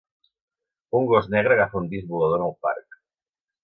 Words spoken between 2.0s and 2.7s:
volador en el